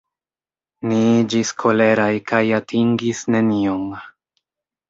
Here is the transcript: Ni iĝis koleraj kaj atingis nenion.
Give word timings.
Ni 0.91 0.97
iĝis 1.17 1.51
koleraj 1.63 2.09
kaj 2.31 2.43
atingis 2.61 3.23
nenion. 3.37 3.85